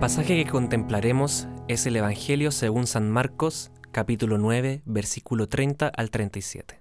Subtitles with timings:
[0.00, 6.80] pasaje que contemplaremos es el Evangelio según San Marcos, capítulo 9, versículo 30 al 37.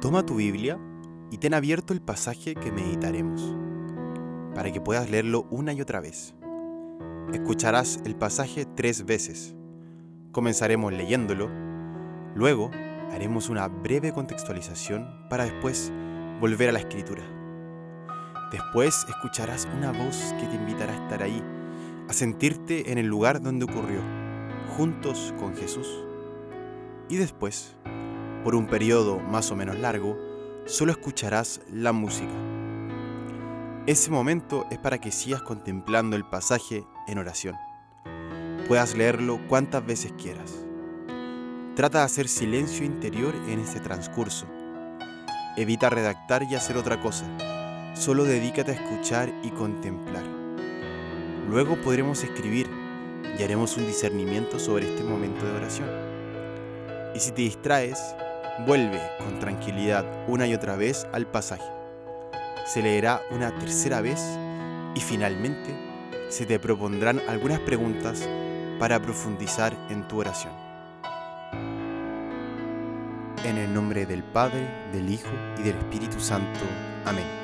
[0.00, 0.78] Toma tu Biblia
[1.32, 3.56] y ten abierto el pasaje que meditaremos,
[4.54, 6.36] para que puedas leerlo una y otra vez.
[7.32, 9.56] Escucharás el pasaje tres veces.
[10.30, 11.50] Comenzaremos leyéndolo,
[12.36, 12.70] luego
[13.10, 15.92] haremos una breve contextualización para después
[16.40, 17.43] volver a la escritura.
[18.50, 21.42] Después escucharás una voz que te invitará a estar ahí,
[22.08, 24.00] a sentirte en el lugar donde ocurrió,
[24.76, 26.04] juntos con Jesús.
[27.08, 27.74] Y después,
[28.44, 30.18] por un periodo más o menos largo,
[30.66, 32.32] solo escucharás la música.
[33.86, 37.56] Ese momento es para que sigas contemplando el pasaje en oración.
[38.68, 40.54] Puedas leerlo cuantas veces quieras.
[41.76, 44.46] Trata de hacer silencio interior en este transcurso.
[45.56, 47.26] Evita redactar y hacer otra cosa
[47.94, 50.24] Solo dedícate a escuchar y contemplar.
[51.48, 52.68] Luego podremos escribir
[53.38, 55.88] y haremos un discernimiento sobre este momento de oración.
[57.14, 58.00] Y si te distraes,
[58.66, 61.70] vuelve con tranquilidad una y otra vez al pasaje.
[62.66, 64.20] Se leerá una tercera vez
[64.96, 65.70] y finalmente
[66.30, 68.28] se te propondrán algunas preguntas
[68.80, 70.52] para profundizar en tu oración.
[73.44, 76.60] En el nombre del Padre, del Hijo y del Espíritu Santo.
[77.04, 77.43] Amén.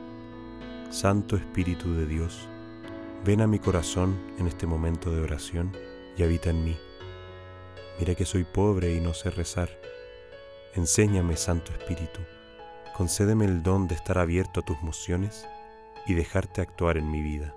[0.91, 2.49] Santo Espíritu de Dios,
[3.23, 5.71] ven a mi corazón en este momento de oración
[6.17, 6.77] y habita en mí.
[7.97, 9.69] Mira que soy pobre y no sé rezar.
[10.75, 12.19] Enséñame, Santo Espíritu,
[12.97, 15.47] concédeme el don de estar abierto a tus mociones
[16.07, 17.55] y dejarte actuar en mi vida.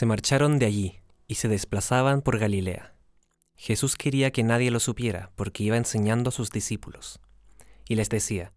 [0.00, 2.94] Se marcharon de allí y se desplazaban por Galilea.
[3.54, 7.20] Jesús quería que nadie lo supiera porque iba enseñando a sus discípulos.
[7.86, 8.54] Y les decía,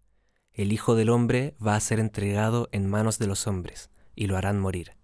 [0.54, 4.38] el Hijo del Hombre va a ser entregado en manos de los hombres, y lo
[4.38, 4.96] harán morir,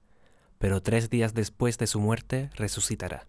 [0.56, 3.26] pero tres días después de su muerte resucitará.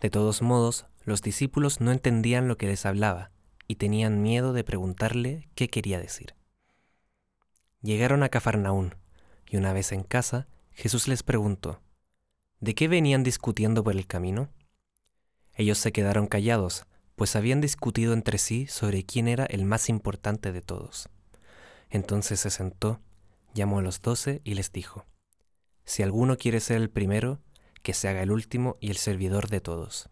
[0.00, 3.32] De todos modos, los discípulos no entendían lo que les hablaba,
[3.66, 6.36] y tenían miedo de preguntarle qué quería decir.
[7.82, 8.94] Llegaron a Cafarnaún,
[9.50, 11.80] y una vez en casa, Jesús les preguntó,
[12.60, 14.48] ¿De qué venían discutiendo por el camino?
[15.54, 20.52] Ellos se quedaron callados, pues habían discutido entre sí sobre quién era el más importante
[20.52, 21.10] de todos.
[21.90, 23.00] Entonces se sentó,
[23.54, 25.04] llamó a los doce y les dijo,
[25.84, 27.40] Si alguno quiere ser el primero,
[27.82, 30.08] que se haga el último y el servidor de todos.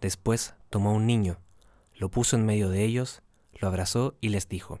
[0.00, 1.40] Después tomó un niño,
[1.94, 3.22] lo puso en medio de ellos,
[3.54, 4.80] lo abrazó y les dijo,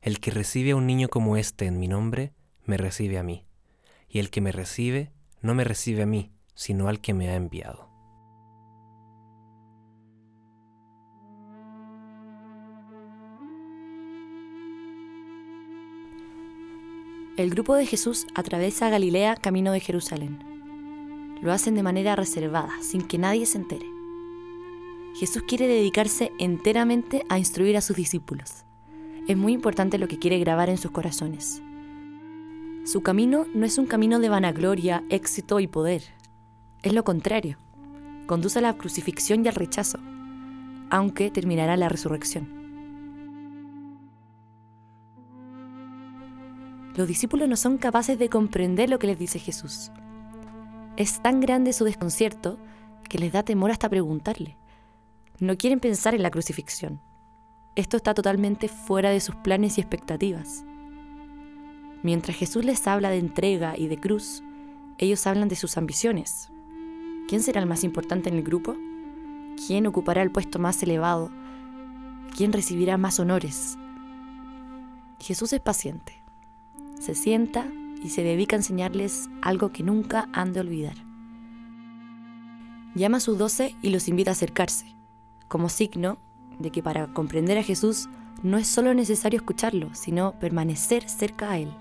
[0.00, 2.34] El que recibe a un niño como este en mi nombre,
[2.64, 3.46] me recibe a mí,
[4.08, 5.12] y el que me recibe,
[5.42, 7.88] no me recibe a mí, sino al que me ha enviado.
[17.36, 21.38] El grupo de Jesús atraviesa Galilea camino de Jerusalén.
[21.40, 23.86] Lo hacen de manera reservada, sin que nadie se entere.
[25.14, 28.64] Jesús quiere dedicarse enteramente a instruir a sus discípulos.
[29.28, 31.62] Es muy importante lo que quiere grabar en sus corazones.
[32.84, 36.02] Su camino no es un camino de vanagloria, éxito y poder.
[36.82, 37.58] Es lo contrario.
[38.26, 39.98] Conduce a la crucifixión y al rechazo,
[40.90, 42.58] aunque terminará la resurrección.
[46.96, 49.92] Los discípulos no son capaces de comprender lo que les dice Jesús.
[50.96, 52.58] Es tan grande su desconcierto
[53.08, 54.56] que les da temor hasta preguntarle.
[55.38, 57.00] No quieren pensar en la crucifixión.
[57.76, 60.64] Esto está totalmente fuera de sus planes y expectativas.
[62.02, 64.42] Mientras Jesús les habla de entrega y de cruz,
[64.98, 66.50] ellos hablan de sus ambiciones.
[67.28, 68.76] ¿Quién será el más importante en el grupo?
[69.66, 71.30] ¿Quién ocupará el puesto más elevado?
[72.36, 73.76] ¿Quién recibirá más honores?
[75.18, 76.22] Jesús es paciente.
[77.00, 77.66] Se sienta
[78.02, 80.94] y se dedica a enseñarles algo que nunca han de olvidar.
[82.94, 84.94] Llama a sus doce y los invita a acercarse,
[85.48, 86.18] como signo
[86.58, 88.08] de que para comprender a Jesús
[88.42, 91.72] no es solo necesario escucharlo, sino permanecer cerca a Él.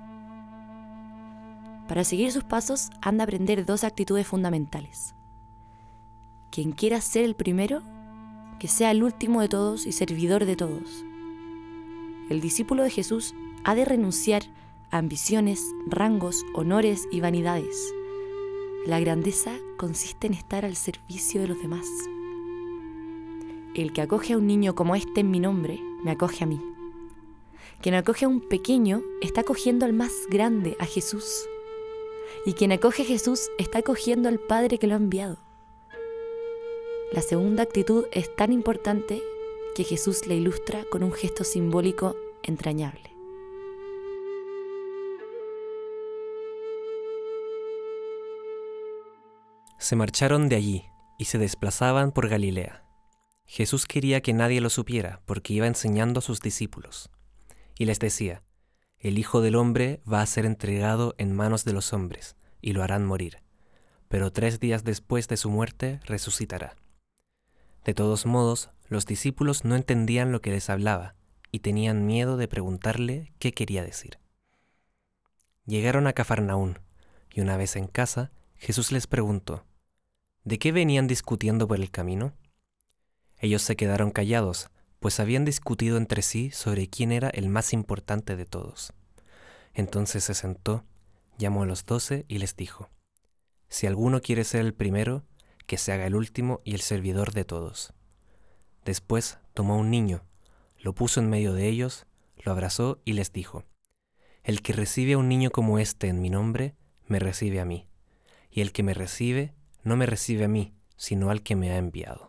[1.88, 5.16] Para seguir sus pasos han de aprender dos actitudes fundamentales.
[6.50, 7.82] Quien quiera ser el primero,
[8.60, 11.06] que sea el último de todos y servidor de todos.
[12.30, 14.44] El discípulo de Jesús ha de renunciar
[14.92, 17.94] a ambiciones, rangos, honores y vanidades.
[18.86, 21.88] La grandeza consiste en estar al servicio de los demás.
[23.76, 26.60] El que acoge a un niño como este en mi nombre, me acoge a mí.
[27.82, 31.48] Quien acoge a un pequeño está acogiendo al más grande, a Jesús.
[32.46, 35.38] Y quien acoge a Jesús está acogiendo al Padre que lo ha enviado.
[37.12, 39.22] La segunda actitud es tan importante
[39.76, 43.16] que Jesús la ilustra con un gesto simbólico entrañable.
[49.78, 50.86] Se marcharon de allí
[51.18, 52.84] y se desplazaban por Galilea.
[53.46, 57.10] Jesús quería que nadie lo supiera porque iba enseñando a sus discípulos.
[57.80, 58.44] Y les decía,
[59.00, 62.84] el Hijo del Hombre va a ser entregado en manos de los hombres y lo
[62.84, 63.44] harán morir,
[64.08, 66.76] pero tres días después de su muerte resucitará.
[67.86, 71.16] De todos modos, los discípulos no entendían lo que les hablaba
[71.52, 74.18] y tenían miedo de preguntarle qué quería decir.
[75.66, 76.80] Llegaron a Cafarnaún
[77.32, 79.66] y una vez en casa, Jesús les preguntó,
[80.44, 82.34] ¿de qué venían discutiendo por el camino?
[83.38, 88.36] Ellos se quedaron callados, pues habían discutido entre sí sobre quién era el más importante
[88.36, 88.94] de todos.
[89.74, 90.84] Entonces se sentó,
[91.38, 92.90] llamó a los doce y les dijo,
[93.70, 95.24] Si alguno quiere ser el primero,
[95.68, 97.94] que se haga el último y el servidor de todos.
[98.86, 100.24] Después tomó un niño,
[100.80, 102.08] lo puso en medio de ellos,
[102.38, 103.66] lo abrazó y les dijo,
[104.44, 107.88] El que recibe a un niño como este en mi nombre, me recibe a mí,
[108.50, 109.54] y el que me recibe,
[109.84, 112.27] no me recibe a mí, sino al que me ha enviado.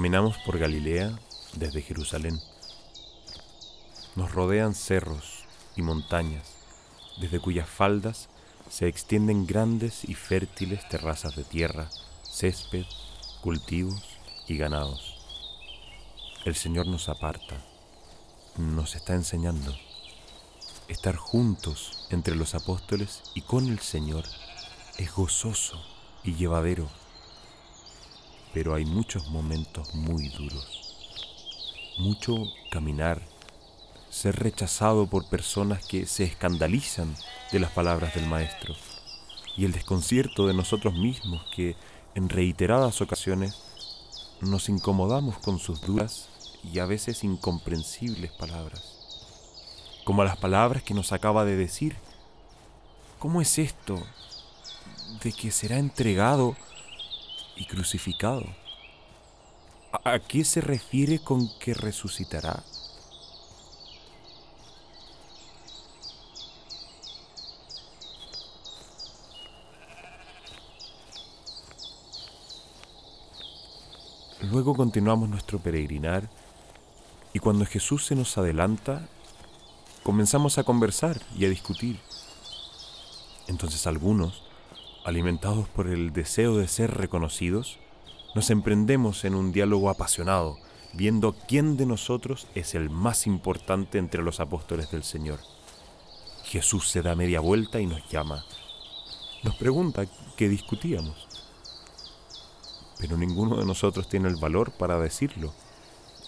[0.00, 1.12] Caminamos por Galilea
[1.56, 2.40] desde Jerusalén.
[4.16, 5.44] Nos rodean cerros
[5.76, 6.54] y montañas,
[7.20, 8.30] desde cuyas faldas
[8.70, 11.90] se extienden grandes y fértiles terrazas de tierra,
[12.22, 12.86] césped,
[13.42, 14.02] cultivos
[14.48, 15.18] y ganados.
[16.46, 17.62] El Señor nos aparta,
[18.56, 19.76] nos está enseñando.
[20.88, 24.24] Estar juntos entre los apóstoles y con el Señor
[24.96, 25.78] es gozoso
[26.24, 26.88] y llevadero
[28.52, 30.96] pero hay muchos momentos muy duros.
[31.98, 33.22] Mucho caminar,
[34.08, 37.14] ser rechazado por personas que se escandalizan
[37.52, 38.74] de las palabras del Maestro
[39.56, 41.76] y el desconcierto de nosotros mismos que
[42.14, 43.56] en reiteradas ocasiones
[44.40, 46.28] nos incomodamos con sus duras
[46.64, 48.82] y a veces incomprensibles palabras,
[50.04, 51.96] como las palabras que nos acaba de decir.
[53.18, 54.02] ¿Cómo es esto
[55.22, 56.56] de que será entregado
[57.60, 58.44] y crucificado.
[60.04, 62.64] ¿A qué se refiere con que resucitará?
[74.50, 76.30] Luego continuamos nuestro peregrinar
[77.34, 79.06] y cuando Jesús se nos adelanta,
[80.02, 82.00] comenzamos a conversar y a discutir.
[83.48, 84.49] Entonces algunos,
[85.04, 87.78] alimentados por el deseo de ser reconocidos,
[88.34, 90.58] nos emprendemos en un diálogo apasionado,
[90.92, 95.40] viendo quién de nosotros es el más importante entre los apóstoles del Señor.
[96.44, 98.44] Jesús se da media vuelta y nos llama.
[99.42, 101.28] Nos pregunta qué discutíamos.
[102.98, 105.54] Pero ninguno de nosotros tiene el valor para decirlo.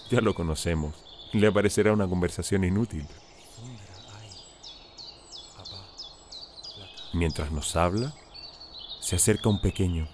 [0.09, 0.95] Ya lo conocemos.
[1.33, 3.05] Le parecerá una conversación inútil.
[7.13, 8.13] Mientras nos habla,
[9.03, 10.07] se acerca un pequeño,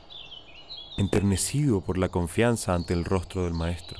[0.97, 3.99] enternecido por la confianza ante el rostro del Maestro.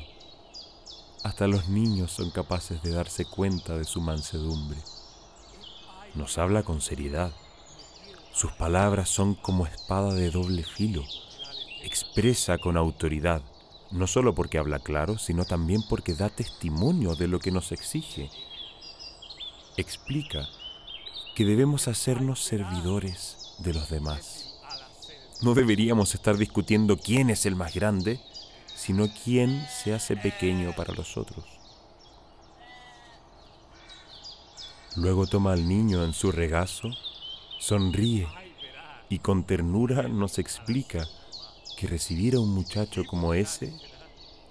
[1.23, 4.79] Hasta los niños son capaces de darse cuenta de su mansedumbre.
[6.15, 7.31] Nos habla con seriedad.
[8.33, 11.03] Sus palabras son como espada de doble filo.
[11.83, 13.43] Expresa con autoridad,
[13.91, 18.31] no solo porque habla claro, sino también porque da testimonio de lo que nos exige.
[19.77, 20.49] Explica
[21.35, 24.48] que debemos hacernos servidores de los demás
[25.41, 28.19] no deberíamos estar discutiendo quién es el más grande,
[28.75, 31.45] sino quién se hace pequeño para los otros.
[34.95, 36.89] Luego toma al niño en su regazo,
[37.59, 38.27] sonríe
[39.09, 41.07] y con ternura nos explica
[41.77, 43.73] que recibir a un muchacho como ese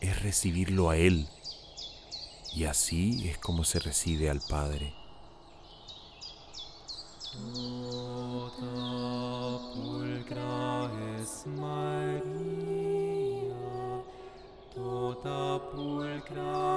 [0.00, 1.28] es recibirlo a él.
[2.54, 4.95] y así es como se recibe al Padre.
[15.23, 16.68] pulcra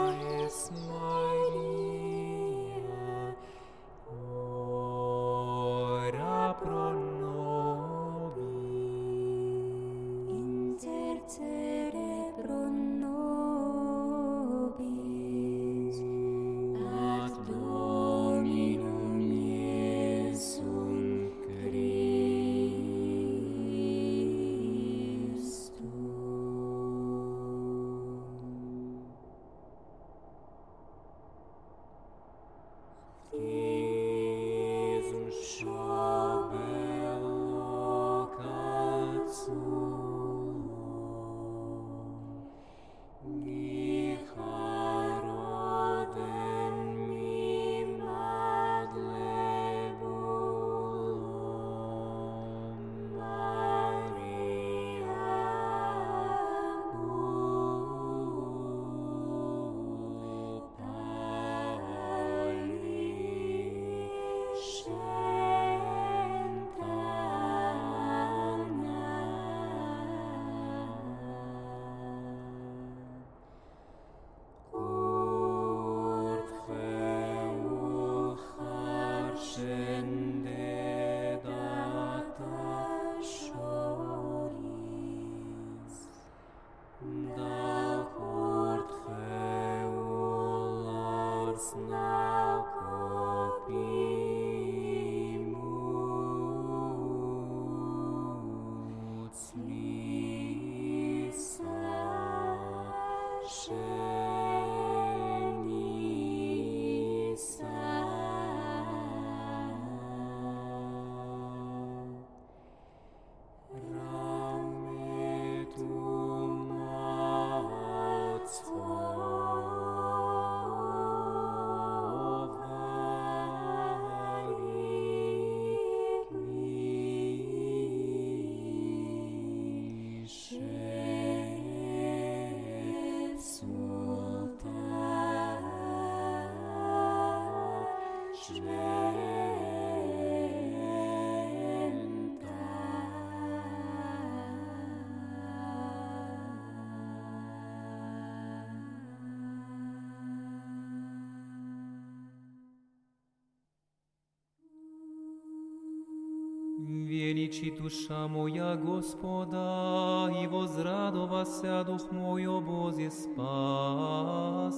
[156.87, 164.73] Величи душа моя Господа, и возрадовася дух мой, о Бозе, спасе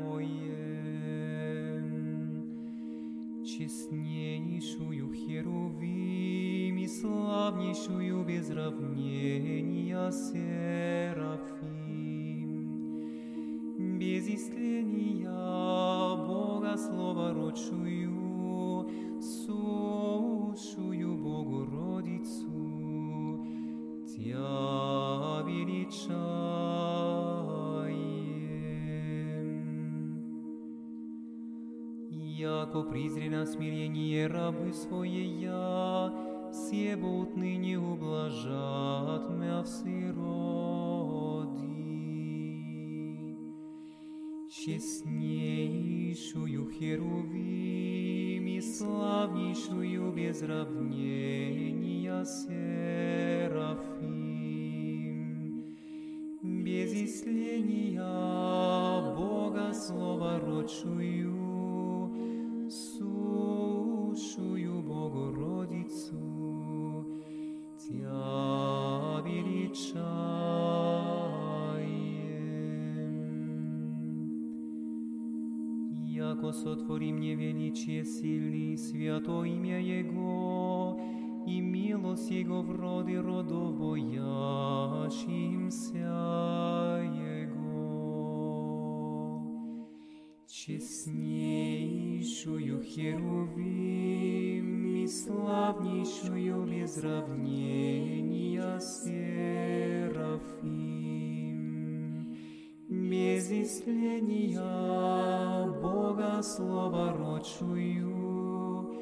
[0.00, 0.46] мое.
[3.44, 11.68] Честнейшую херувим и славнейшую без равнения серафим,
[13.98, 18.25] без истления Бога слова рочую,
[32.38, 36.12] Яко призри на смирение рабы своея,
[36.52, 39.96] Себо отныне ублажат мя всероди.
[44.50, 45.50] Честнейшую
[46.72, 52.66] херувим и славнейшую без равнения серафим,
[56.42, 58.04] без исления
[59.16, 61.45] Бога слова родшую,
[69.76, 70.06] величаем.
[75.92, 81.00] Яко сотвори мне величие сильный, свято имя Его,
[81.46, 84.30] и милость Его в роды родов боящимся
[87.12, 87.66] Его.
[90.48, 94.75] Честнейшую херувим
[95.06, 100.66] и славнейшую без равнения серафим,
[102.88, 104.60] без исления
[105.80, 108.96] Бога слова рочую,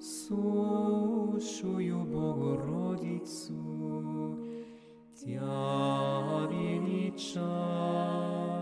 [0.00, 3.56] сущую Богородицу,
[5.16, 8.57] Тя величаем.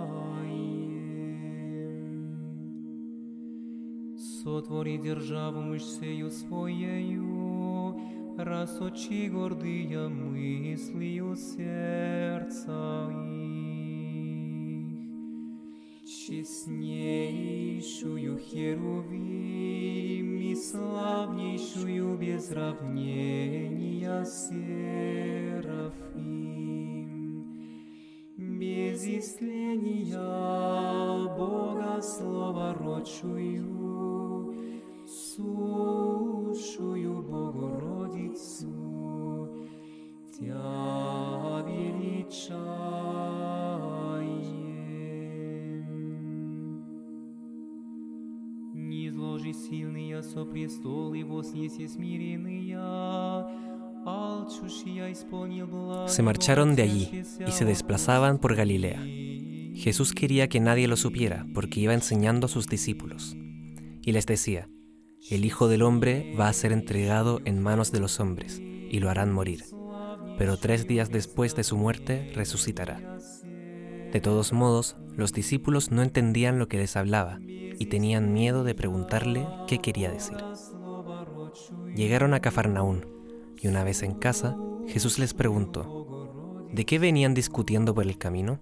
[4.46, 8.00] Сотвори державу мышцею своею,
[8.38, 13.26] Рассочи гордыя мыслью сердца их.
[16.06, 25.74] Честнейшую херувим и славнейшую без равнения серафим.
[28.36, 30.14] Без истления
[31.36, 33.95] Бога слова родшую,
[35.35, 38.69] сушую Богородицу,
[40.39, 42.61] Тя величаем.
[48.73, 52.77] Не изложи сильные со престол и вознеси смиренные,
[54.05, 59.01] алчущие исполнил благо Se marcharon de allí возвещися y se desplazaban por Galilea.
[59.75, 63.35] Jesús quería que nadie lo supiera porque iba enseñando a sus discípulos.
[64.03, 64.67] Y les decía,
[65.28, 69.10] el Hijo del Hombre va a ser entregado en manos de los hombres y lo
[69.10, 69.64] harán morir,
[70.38, 73.18] pero tres días después de su muerte resucitará.
[74.12, 78.76] De todos modos, los discípulos no entendían lo que les hablaba y tenían miedo de
[78.76, 80.36] preguntarle qué quería decir.
[81.96, 83.06] Llegaron a Cafarnaún
[83.60, 84.56] y una vez en casa,
[84.86, 88.60] Jesús les preguntó, ¿de qué venían discutiendo por el camino?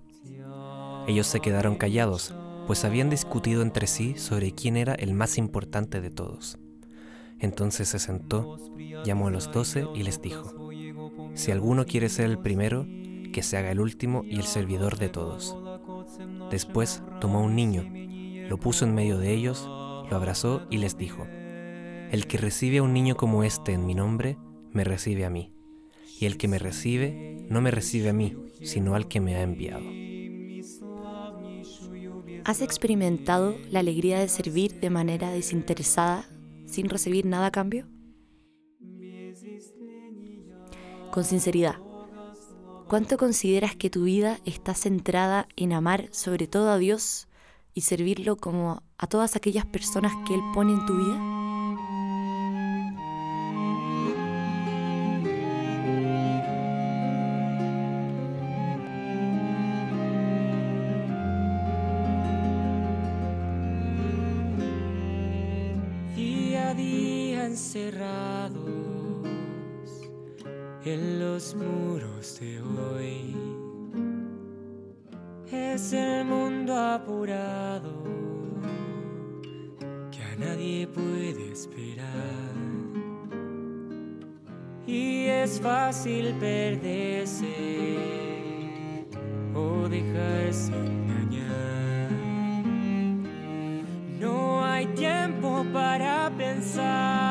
[1.07, 2.35] Ellos se quedaron callados,
[2.67, 6.59] pues habían discutido entre sí sobre quién era el más importante de todos.
[7.39, 8.59] Entonces se sentó,
[9.05, 10.71] llamó a los doce y les dijo,
[11.35, 12.87] Si alguno quiere ser el primero,
[13.33, 15.57] que se haga el último y el servidor de todos.
[16.51, 17.85] Después tomó un niño,
[18.49, 21.27] lo puso en medio de ellos, lo abrazó y les dijo,
[22.11, 24.39] El que recibe a un niño como este en mi nombre,
[24.73, 25.53] me recibe a mí,
[26.21, 29.43] y el que me recibe, no me recibe a mí, sino al que me ha
[29.43, 30.04] enviado.
[32.45, 36.27] ¿Has experimentado la alegría de servir de manera desinteresada
[36.67, 37.87] sin recibir nada a cambio?
[41.11, 41.77] Con sinceridad,
[42.87, 47.29] ¿cuánto consideras que tu vida está centrada en amar sobre todo a Dios
[47.73, 51.44] y servirlo como a todas aquellas personas que Él pone en tu vida?
[67.55, 68.59] Encerrados
[70.85, 73.37] en los muros de hoy.
[75.53, 77.93] Es el mundo apurado
[80.11, 82.57] que a nadie puede esperar.
[84.85, 87.55] Y es fácil perderse
[89.55, 92.11] o dejarse engañar.
[94.19, 97.24] No hay tiempo para pensar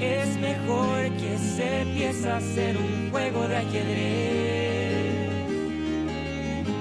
[0.00, 5.28] es mejor que se empieza a hacer un juego de ajedrez.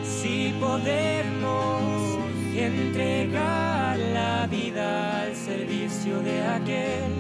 [0.04, 2.20] Si podemos
[2.56, 7.12] entregar la vida al servicio de aquel,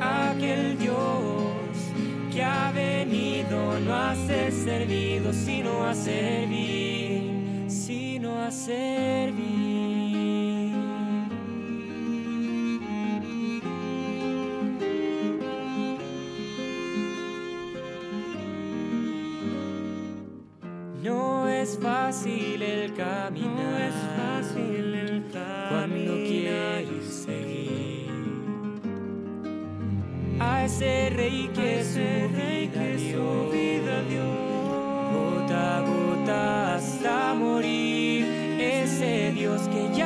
[0.00, 1.74] aquel Dios
[2.32, 9.79] que ha venido no a ser servido, sino a servir, sino a servir.
[30.80, 31.84] Ese rey que
[33.12, 34.24] su vida dio.
[35.12, 38.24] Gota a gota hasta morir.
[38.58, 39.99] Ese Dios que llama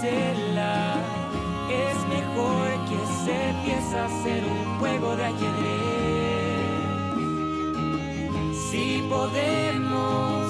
[0.00, 5.88] Es mejor que se empiece a hacer un juego de ajedrez.
[8.70, 10.46] Si podemos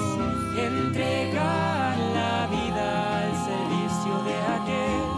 [0.55, 5.09] entregar la vida al servicio de aquel,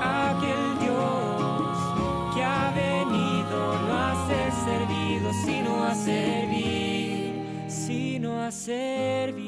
[0.00, 1.76] aquel Dios
[2.34, 9.41] que ha venido no a ser servido, sino a servir, sino a servir.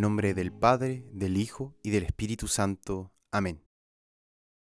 [0.00, 3.12] Nombre del Padre, del Hijo y del Espíritu Santo.
[3.30, 3.69] Amén.